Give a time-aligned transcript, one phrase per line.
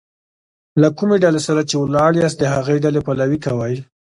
[0.81, 3.75] له کومي ډلي سره چي ولاړ یاست؛ د هغي ډلي پلوي کوئ!